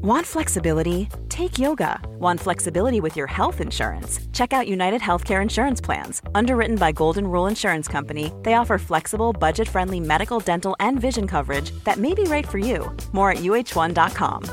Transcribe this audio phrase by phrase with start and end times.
[0.00, 1.08] Want flexibility?
[1.28, 2.00] Take yoga.
[2.20, 4.20] Want flexibility with your health insurance?
[4.32, 6.22] Check out United Healthcare Insurance Plans.
[6.36, 11.26] Underwritten by Golden Rule Insurance Company, they offer flexible, budget friendly medical, dental, and vision
[11.26, 12.96] coverage that may be right for you.
[13.10, 14.44] More at uh1.com.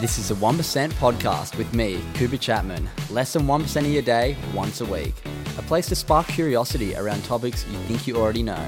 [0.00, 2.90] This is a 1% podcast with me, Cooper Chapman.
[3.10, 5.14] Less than 1% of your day, once a week.
[5.58, 8.64] A place to spark curiosity around topics you think you already know.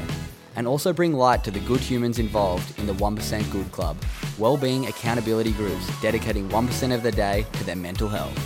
[0.57, 3.97] And also bring light to the good humans involved in the 1% Good Club,
[4.39, 8.37] well-being accountability groups dedicating 1% of their day to their mental health.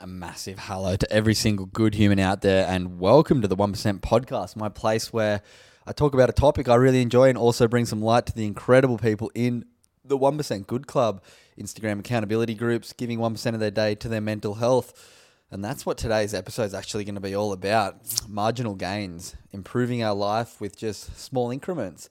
[0.00, 4.00] A massive hello to every single good human out there and welcome to the 1%
[4.00, 5.40] podcast, my place where
[5.86, 8.44] I talk about a topic I really enjoy and also bring some light to the
[8.44, 9.64] incredible people in
[10.04, 11.22] the 1% Good Club
[11.56, 15.12] Instagram accountability groups, giving 1% of their day to their mental health.
[15.50, 17.96] And that's what today's episode is actually going to be all about
[18.28, 22.10] marginal gains, improving our life with just small increments.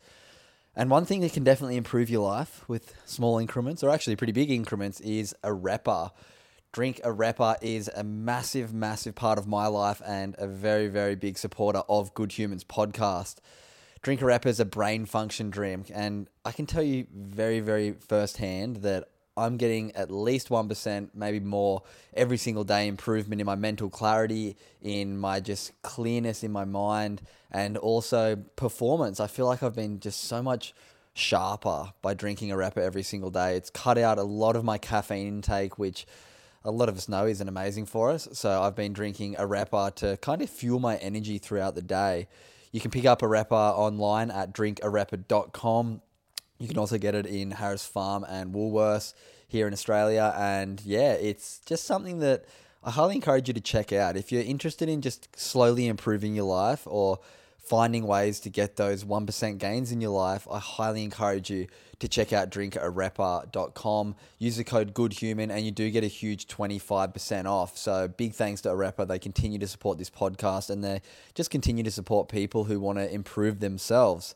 [0.74, 4.34] And one thing that can definitely improve your life with small increments, or actually pretty
[4.34, 6.12] big increments, is Arepa.
[6.72, 11.38] Drink Arepa is a massive, massive part of my life and a very, very big
[11.38, 13.38] supporter of Good Humans podcast.
[14.02, 18.78] Drink Arepa is a brain function drink, and I can tell you very, very firsthand
[18.78, 21.84] that I'm getting at least 1%, maybe more,
[22.14, 27.22] every single day improvement in my mental clarity, in my just clearness in my mind,
[27.52, 29.20] and also performance.
[29.20, 30.74] I feel like I've been just so much
[31.14, 33.56] sharper by drinking Arepa every single day.
[33.56, 36.06] It's cut out a lot of my caffeine intake, which
[36.64, 38.28] a lot of us know isn't amazing for us.
[38.34, 42.28] So I've been drinking Arepa to kind of fuel my energy throughout the day.
[42.72, 46.02] You can pick up Arepa online at drinkarepa.com.
[46.58, 49.14] You can also get it in Harris Farm and Woolworths
[49.48, 50.34] here in Australia.
[50.38, 52.46] And yeah, it's just something that
[52.84, 54.16] I highly encourage you to check out.
[54.16, 57.20] If you're interested in just slowly improving your life or
[57.58, 61.68] finding ways to get those 1% gains in your life, I highly encourage you
[62.00, 64.16] to check out drinkarepa.com.
[64.38, 67.78] Use the code GOODHUMAN and you do get a huge 25% off.
[67.78, 69.08] So big thanks to Arepa.
[69.08, 71.02] They continue to support this podcast and they
[71.34, 74.36] just continue to support people who want to improve themselves.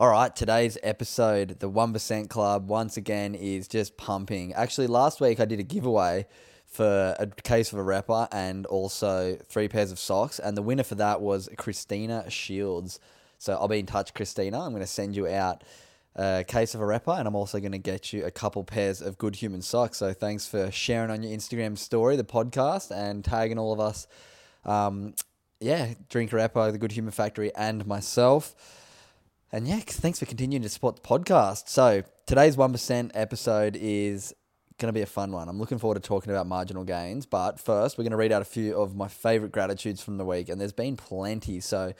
[0.00, 4.54] All right, today's episode, the 1% Club, once again is just pumping.
[4.54, 6.26] Actually, last week I did a giveaway
[6.64, 10.94] for a case of Arepa and also three pairs of socks, and the winner for
[10.94, 12.98] that was Christina Shields.
[13.36, 14.58] So I'll be in touch, Christina.
[14.58, 15.64] I'm going to send you out
[16.16, 19.18] a case of Arepa, and I'm also going to get you a couple pairs of
[19.18, 19.98] good human socks.
[19.98, 24.06] So thanks for sharing on your Instagram story, the podcast, and tagging all of us.
[24.64, 25.12] Um,
[25.60, 28.54] yeah, Drink Arepa, the Good Human Factory, and myself.
[29.52, 31.68] And yeah, thanks for continuing to support the podcast.
[31.68, 34.32] So today's 1% episode is
[34.78, 35.48] going to be a fun one.
[35.48, 37.26] I'm looking forward to talking about marginal gains.
[37.26, 40.24] But first, we're going to read out a few of my favorite gratitudes from the
[40.24, 40.48] week.
[40.48, 41.58] And there's been plenty.
[41.58, 41.94] So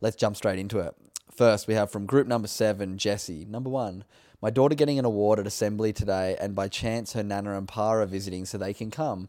[0.00, 0.94] let's jump straight into it.
[1.30, 3.44] First, we have from group number seven, Jesse.
[3.44, 4.04] Number one,
[4.40, 7.90] my daughter getting an award at assembly today, and by chance, her nana and pa
[7.90, 9.28] are visiting so they can come.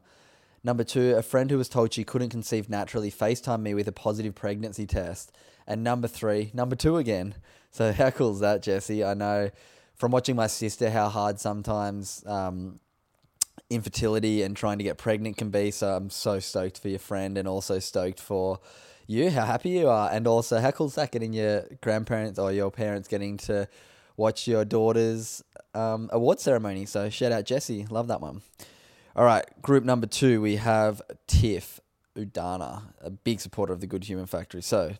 [0.63, 3.91] Number two, a friend who was told she couldn't conceive naturally FaceTime me with a
[3.91, 5.31] positive pregnancy test.
[5.67, 7.35] And number three, number two again.
[7.75, 9.03] So how cool is that, Jesse?
[9.03, 9.51] I know
[9.95, 12.79] from watching my sister how hard sometimes um,
[13.69, 15.71] infertility and trying to get pregnant can be.
[15.71, 18.59] So I'm so stoked for your friend and also stoked for
[19.07, 20.09] you, how happy you are.
[20.09, 23.67] And also, how cool is that getting your grandparents or your parents getting to
[24.15, 25.43] watch your daughter's
[25.73, 26.85] um, award ceremony?
[26.85, 27.85] So shout out, Jesse.
[27.89, 28.41] Love that one.
[29.17, 31.81] All right, group number two, we have Tiff
[32.17, 34.61] Udana, a big supporter of the Good Human Factory.
[34.61, 34.93] So,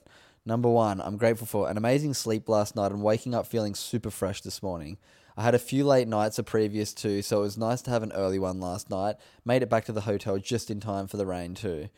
[0.46, 4.12] number one, I'm grateful for an amazing sleep last night and waking up feeling super
[4.12, 4.98] fresh this morning.
[5.38, 8.04] I had a few late nights a previous two, so it was nice to have
[8.04, 9.16] an early one last night.
[9.44, 11.90] Made it back to the hotel just in time for the rain, too.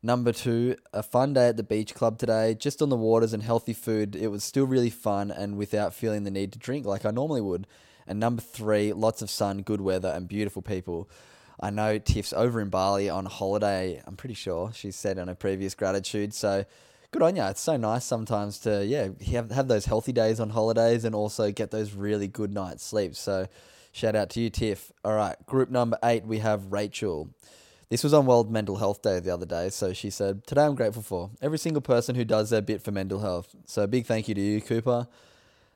[0.00, 3.42] Number two, a fun day at the beach club today, just on the waters and
[3.42, 4.14] healthy food.
[4.14, 7.40] It was still really fun and without feeling the need to drink like I normally
[7.40, 7.66] would.
[8.06, 11.08] And number three, lots of sun, good weather, and beautiful people.
[11.58, 14.02] I know Tiff's over in Bali on holiday.
[14.06, 16.34] I'm pretty sure she said on a previous gratitude.
[16.34, 16.66] So
[17.14, 17.44] good on you.
[17.44, 21.52] It's so nice sometimes to yeah have have those healthy days on holidays and also
[21.52, 23.14] get those really good night's sleep.
[23.14, 23.46] So
[23.92, 24.90] shout out to you, Tiff.
[25.04, 27.30] All right, group number eight we have Rachel.
[27.88, 30.74] This was on World Mental Health Day the other day, so she said, Today I'm
[30.74, 33.54] grateful for every single person who does their bit for mental health.
[33.66, 35.06] So, big thank you to you, Cooper.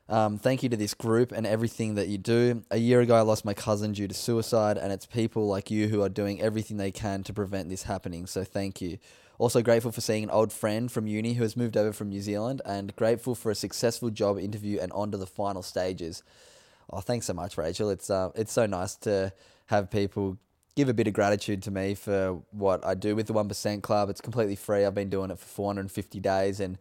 [0.09, 2.63] Um, thank you to this group and everything that you do.
[2.71, 5.87] A year ago, I lost my cousin due to suicide, and it's people like you
[5.87, 8.25] who are doing everything they can to prevent this happening.
[8.25, 8.97] So, thank you.
[9.37, 12.21] Also, grateful for seeing an old friend from uni who has moved over from New
[12.21, 16.23] Zealand, and grateful for a successful job interview and on to the final stages.
[16.91, 17.91] Oh, thanks so much, Rachel.
[17.91, 19.31] It's uh, it's so nice to
[19.67, 20.39] have people
[20.75, 24.09] give a bit of gratitude to me for what I do with the 1% Club.
[24.09, 24.85] It's completely free.
[24.85, 26.77] I've been doing it for 450 days and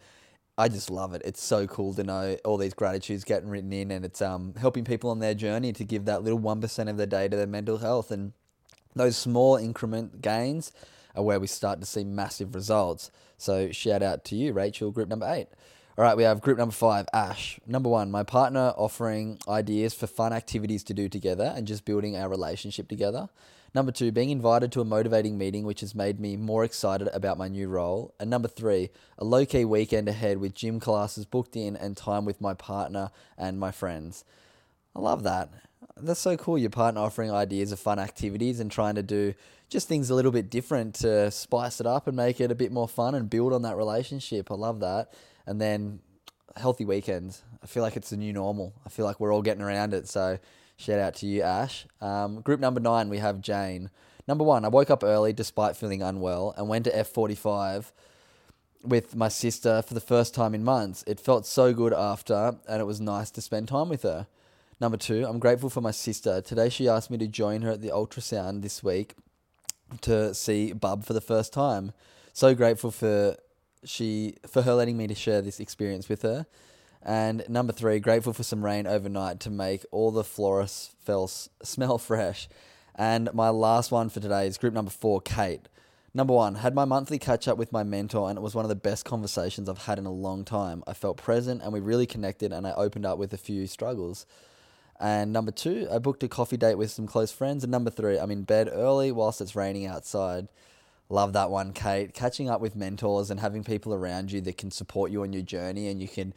[0.59, 1.23] I just love it.
[1.25, 4.85] It's so cool to know all these gratitudes getting written in and it's um, helping
[4.85, 7.79] people on their journey to give that little 1% of their day to their mental
[7.79, 8.11] health.
[8.11, 8.33] And
[8.97, 10.73] those small increment gains
[11.17, 13.13] are where we start to see massive results.
[13.39, 15.49] So shout out to you, Rachel, group number eight.
[15.99, 17.59] All right, we have group number five, Ash.
[17.67, 22.17] Number one, my partner offering ideas for fun activities to do together and just building
[22.17, 23.29] our relationship together.
[23.75, 27.37] Number two, being invited to a motivating meeting, which has made me more excited about
[27.37, 28.15] my new role.
[28.21, 32.25] And number three, a low key weekend ahead with gym classes booked in and time
[32.25, 34.25] with my partner and my friends.
[34.95, 35.50] I love that.
[36.03, 36.59] That's so cool.
[36.59, 39.35] Your partner offering ideas of fun activities and trying to do
[39.69, 42.73] just things a little bit different to spice it up and make it a bit
[42.73, 44.50] more fun and build on that relationship.
[44.50, 45.12] I love that
[45.47, 46.00] and then
[46.56, 47.43] healthy weekends.
[47.62, 48.75] I feel like it's the new normal.
[48.87, 50.09] I feel like we're all getting around it.
[50.09, 50.39] So
[50.77, 51.87] shout out to you, Ash.
[52.00, 53.91] Um, group number nine, we have Jane.
[54.27, 57.93] Number one, I woke up early despite feeling unwell and went to F45
[58.85, 61.03] with my sister for the first time in months.
[61.06, 64.27] It felt so good after, and it was nice to spend time with her.
[64.81, 66.41] Number two, I'm grateful for my sister.
[66.41, 69.17] Today she asked me to join her at the ultrasound this week
[70.03, 71.93] to see Bub for the first time.
[72.33, 73.37] So grateful for
[73.85, 76.47] she for her letting me to share this experience with her.
[77.03, 80.95] And number three, grateful for some rain overnight to make all the florists
[81.63, 82.49] smell fresh.
[82.95, 85.69] And my last one for today is group number four, Kate.
[86.15, 88.69] Number one, had my monthly catch up with my mentor, and it was one of
[88.69, 90.83] the best conversations I've had in a long time.
[90.87, 94.25] I felt present and we really connected, and I opened up with a few struggles.
[95.00, 97.62] And number two, I booked a coffee date with some close friends.
[97.62, 100.49] And number three, I'm in bed early whilst it's raining outside.
[101.09, 102.12] Love that one, Kate.
[102.12, 105.43] Catching up with mentors and having people around you that can support you on your
[105.43, 106.35] journey and you can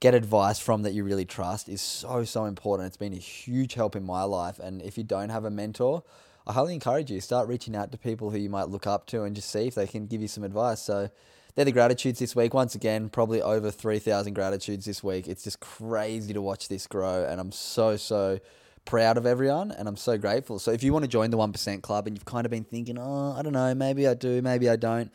[0.00, 2.86] get advice from that you really trust is so, so important.
[2.86, 4.58] It's been a huge help in my life.
[4.58, 6.02] And if you don't have a mentor,
[6.46, 9.24] I highly encourage you start reaching out to people who you might look up to
[9.24, 10.80] and just see if they can give you some advice.
[10.80, 11.10] So
[11.54, 12.54] they're the gratitudes this week.
[12.54, 15.28] Once again, probably over 3,000 gratitudes this week.
[15.28, 17.24] It's just crazy to watch this grow.
[17.24, 18.40] And I'm so, so
[18.84, 20.58] proud of everyone and I'm so grateful.
[20.58, 22.98] So if you want to join the 1% club and you've kind of been thinking,
[22.98, 25.12] oh, I don't know, maybe I do, maybe I don't,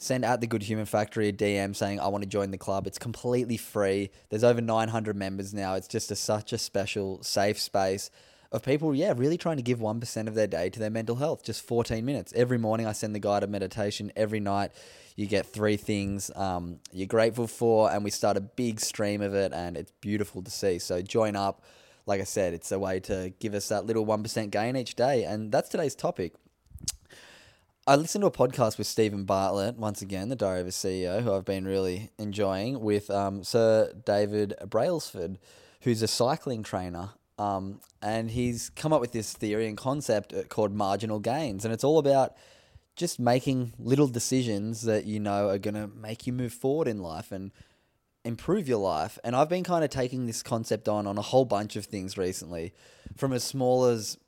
[0.00, 2.86] send out the Good Human Factory a DM saying, I want to join the club.
[2.86, 4.10] It's completely free.
[4.30, 5.74] There's over 900 members now.
[5.74, 8.10] It's just a, such a special, safe space
[8.50, 11.44] of people, yeah, really trying to give 1% of their day to their mental health,
[11.44, 12.32] just 14 minutes.
[12.34, 14.10] Every morning I send the guided meditation.
[14.16, 14.72] Every night
[15.20, 19.34] you get three things um, you're grateful for, and we start a big stream of
[19.34, 20.78] it, and it's beautiful to see.
[20.78, 21.62] So join up
[22.06, 25.22] like I said, it's a way to give us that little 1% gain each day.
[25.22, 26.32] And that's today's topic.
[27.86, 31.22] I listened to a podcast with Steven Bartlett, once again, the Diary of a CEO,
[31.22, 35.38] who I've been really enjoying, with um, Sir David Brailsford,
[35.82, 37.10] who's a cycling trainer.
[37.38, 41.64] Um, and he's come up with this theory and concept uh, called marginal gains.
[41.64, 42.34] And it's all about
[43.00, 46.98] just making little decisions that you know are going to make you move forward in
[46.98, 47.32] life.
[47.32, 47.50] And
[48.22, 49.18] improve your life.
[49.24, 52.18] And I've been kind of taking this concept on on a whole bunch of things
[52.18, 52.74] recently,
[53.16, 54.18] from as small as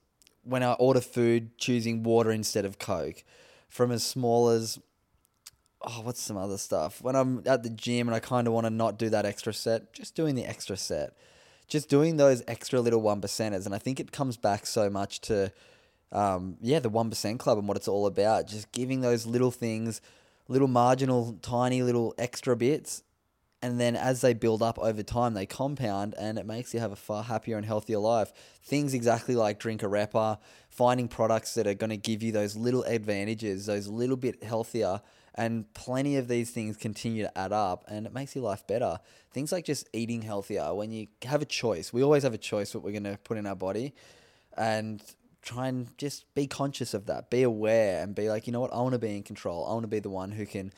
[0.44, 3.22] when I order food, choosing water instead of Coke,
[3.68, 4.78] from as small as
[5.82, 7.02] oh, what's some other stuff?
[7.02, 9.52] When I'm at the gym and I kind of want to not do that extra
[9.52, 11.16] set, just doing the extra set,
[11.66, 13.66] just doing those extra little one percenters.
[13.66, 15.52] And I think it comes back so much to,
[16.12, 18.46] um, yeah, the one percent club and what it's all about.
[18.46, 20.00] Just giving those little things,
[20.48, 23.02] little marginal, tiny little extra bits
[23.62, 26.90] and then as they build up over time, they compound, and it makes you have
[26.90, 28.32] a far happier and healthier life.
[28.64, 30.38] Things exactly like drink Arepa,
[30.68, 35.00] finding products that are going to give you those little advantages, those little bit healthier,
[35.36, 38.98] and plenty of these things continue to add up, and it makes your life better.
[39.32, 40.74] Things like just eating healthier.
[40.74, 43.38] When you have a choice, we always have a choice what we're going to put
[43.38, 43.94] in our body,
[44.56, 45.00] and
[45.42, 48.72] try and just be conscious of that, be aware, and be like, you know what,
[48.72, 49.66] I want to be in control.
[49.66, 50.72] I want to be the one who can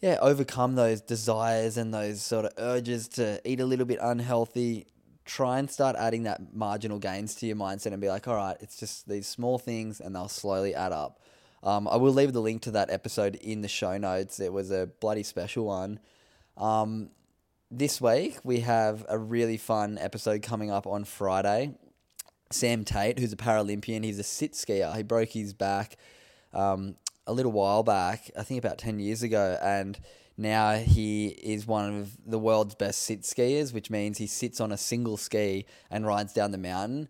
[0.00, 4.86] yeah, overcome those desires and those sort of urges to eat a little bit unhealthy.
[5.24, 8.56] Try and start adding that marginal gains to your mindset and be like, all right,
[8.60, 11.20] it's just these small things and they'll slowly add up.
[11.62, 14.38] Um, I will leave the link to that episode in the show notes.
[14.38, 15.98] It was a bloody special one.
[16.56, 17.10] Um,
[17.70, 21.74] this week, we have a really fun episode coming up on Friday.
[22.50, 24.94] Sam Tait, who's a Paralympian, he's a sit skier.
[24.96, 25.96] He broke his back
[26.52, 29.98] um, a little while back, I think about 10 years ago, and
[30.36, 34.70] now he is one of the world's best sit skiers, which means he sits on
[34.70, 37.08] a single ski and rides down the mountain.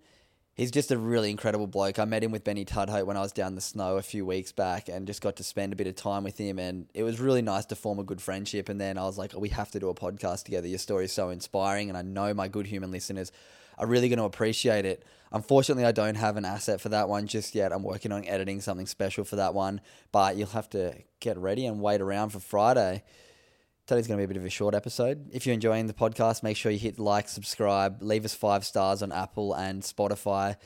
[0.55, 1.99] He's just a really incredible bloke.
[1.99, 4.52] I met him with Benny Tudhope when I was down the snow a few weeks
[4.52, 6.59] back and just got to spend a bit of time with him.
[6.59, 8.71] And it was really nice to form a good friendship.
[8.71, 10.66] And then I was like, oh, we have to do a podcast together.
[10.66, 11.90] Your story is so inspiring.
[11.90, 13.33] And I know my good human listeners
[13.78, 15.04] are really going to appreciate it.
[15.33, 17.73] Unfortunately, I don't have an asset for that one just yet.
[17.73, 19.80] I'm working on editing something special for that one,
[20.12, 23.02] but you'll have to get ready and wait around for Friday.
[23.87, 25.30] Today's going to be a bit of a short episode.
[25.33, 29.02] If you're enjoying the podcast, make sure you hit like, subscribe, leave us five stars
[29.02, 30.56] on Apple and Spotify.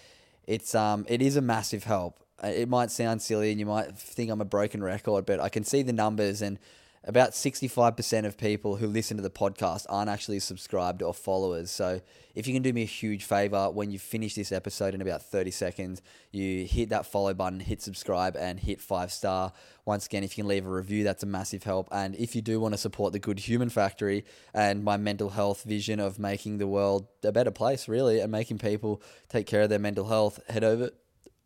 [0.45, 2.21] It's um, it is a massive help.
[2.43, 5.65] It might sound silly and you might think I'm a broken record, but I can
[5.65, 6.59] see the numbers and
[7.05, 11.71] about 65% of people who listen to the podcast aren't actually subscribed or followers.
[11.71, 12.03] So
[12.35, 15.23] if you can do me a huge favor when you finish this episode in about
[15.23, 19.53] 30 seconds, you hit that follow button, hit subscribe, and hit five star.
[19.87, 21.89] Once again, if you can leave a review, that's a massive help.
[21.91, 25.63] And if you do want to support the Good Human Factory and my mental health
[25.65, 29.71] vision of making the world a better place, really, and making people take care of
[29.71, 30.91] their mental health, head over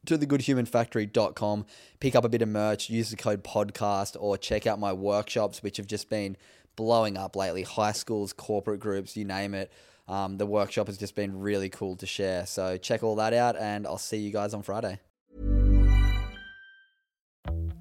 [0.07, 1.67] to thegoodhumanfactory.com,
[2.01, 5.63] pick up a bit of merch, use the code podcast, or check out my workshops,
[5.63, 6.37] which have just been
[6.77, 7.63] blowing up lately.
[7.63, 9.73] High schools, corporate groups, you name it.
[10.07, 12.47] Um, the workshop has just been really cool to share.
[12.47, 15.01] So check all that out, and I'll see you guys on Friday.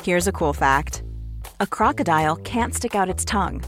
[0.03, 1.03] Here's a cool fact
[1.59, 3.63] a crocodile can't stick out its tongue.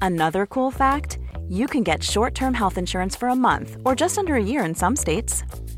[0.00, 4.18] Another cool fact you can get short term health insurance for a month or just
[4.18, 5.44] under a year in some states.